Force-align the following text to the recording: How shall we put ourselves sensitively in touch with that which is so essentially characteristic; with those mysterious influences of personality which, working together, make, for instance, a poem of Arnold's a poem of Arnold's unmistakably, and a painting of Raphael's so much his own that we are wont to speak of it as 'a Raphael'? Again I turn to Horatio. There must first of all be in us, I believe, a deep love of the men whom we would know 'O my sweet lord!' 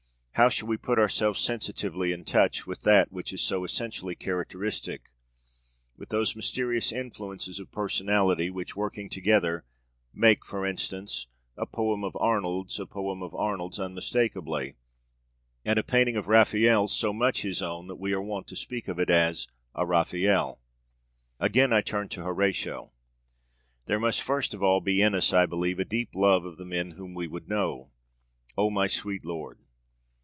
How 0.35 0.49
shall 0.49 0.67
we 0.67 0.77
put 0.77 0.97
ourselves 0.97 1.39
sensitively 1.39 2.11
in 2.11 2.23
touch 2.25 2.65
with 2.65 2.81
that 2.81 3.11
which 3.11 3.31
is 3.31 3.41
so 3.43 3.63
essentially 3.63 4.15
characteristic; 4.15 5.11
with 5.97 6.09
those 6.09 6.35
mysterious 6.35 6.91
influences 6.91 7.59
of 7.59 7.71
personality 7.71 8.49
which, 8.49 8.75
working 8.75 9.07
together, 9.07 9.65
make, 10.11 10.43
for 10.43 10.65
instance, 10.65 11.27
a 11.55 11.67
poem 11.67 12.03
of 12.03 12.15
Arnold's 12.19 12.79
a 12.79 12.87
poem 12.87 13.21
of 13.21 13.35
Arnold's 13.35 13.79
unmistakably, 13.79 14.73
and 15.63 15.77
a 15.77 15.83
painting 15.83 16.15
of 16.15 16.27
Raphael's 16.27 16.91
so 16.97 17.13
much 17.13 17.43
his 17.43 17.61
own 17.61 17.85
that 17.85 17.99
we 17.99 18.11
are 18.11 18.21
wont 18.21 18.47
to 18.47 18.55
speak 18.55 18.87
of 18.87 18.97
it 18.99 19.11
as 19.11 19.47
'a 19.75 19.85
Raphael'? 19.85 20.59
Again 21.39 21.71
I 21.71 21.81
turn 21.81 22.07
to 22.07 22.23
Horatio. 22.23 22.91
There 23.85 23.99
must 23.99 24.23
first 24.23 24.55
of 24.55 24.63
all 24.63 24.81
be 24.81 25.03
in 25.03 25.13
us, 25.13 25.33
I 25.33 25.45
believe, 25.45 25.77
a 25.77 25.85
deep 25.85 26.15
love 26.15 26.45
of 26.45 26.57
the 26.57 26.65
men 26.65 26.91
whom 26.91 27.13
we 27.13 27.27
would 27.27 27.47
know 27.47 27.91
'O 28.57 28.71
my 28.71 28.87
sweet 28.87 29.23
lord!' 29.23 29.59